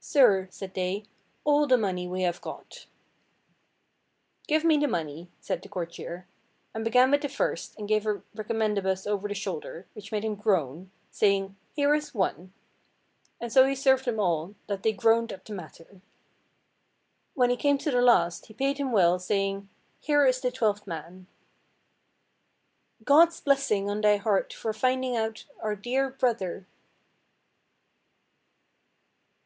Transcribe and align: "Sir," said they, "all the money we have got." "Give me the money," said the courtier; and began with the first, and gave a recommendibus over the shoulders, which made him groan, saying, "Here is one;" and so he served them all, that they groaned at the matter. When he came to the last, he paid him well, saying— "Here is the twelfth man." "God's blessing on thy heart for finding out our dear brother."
"Sir," 0.00 0.48
said 0.50 0.72
they, 0.72 1.04
"all 1.44 1.66
the 1.66 1.76
money 1.76 2.08
we 2.08 2.22
have 2.22 2.40
got." 2.40 2.86
"Give 4.48 4.64
me 4.64 4.78
the 4.78 4.88
money," 4.88 5.28
said 5.38 5.60
the 5.60 5.68
courtier; 5.68 6.26
and 6.72 6.82
began 6.82 7.10
with 7.10 7.20
the 7.20 7.28
first, 7.28 7.76
and 7.78 7.86
gave 7.86 8.06
a 8.06 8.22
recommendibus 8.34 9.06
over 9.06 9.28
the 9.28 9.34
shoulders, 9.34 9.84
which 9.92 10.12
made 10.12 10.24
him 10.24 10.34
groan, 10.36 10.90
saying, 11.10 11.56
"Here 11.74 11.94
is 11.94 12.14
one;" 12.14 12.54
and 13.38 13.52
so 13.52 13.66
he 13.66 13.74
served 13.74 14.06
them 14.06 14.18
all, 14.18 14.54
that 14.66 14.82
they 14.82 14.94
groaned 14.94 15.30
at 15.30 15.44
the 15.44 15.52
matter. 15.52 16.00
When 17.34 17.50
he 17.50 17.56
came 17.58 17.76
to 17.76 17.90
the 17.90 18.00
last, 18.00 18.46
he 18.46 18.54
paid 18.54 18.78
him 18.78 18.92
well, 18.92 19.18
saying— 19.18 19.68
"Here 20.00 20.24
is 20.24 20.40
the 20.40 20.50
twelfth 20.50 20.86
man." 20.86 21.26
"God's 23.04 23.42
blessing 23.42 23.90
on 23.90 24.00
thy 24.00 24.16
heart 24.16 24.54
for 24.54 24.72
finding 24.72 25.16
out 25.16 25.44
our 25.62 25.76
dear 25.76 26.08
brother." 26.08 26.66